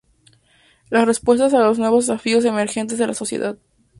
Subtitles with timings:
[0.89, 3.59] Las respuestas a los nuevos desafíos emergentes de la sociedad.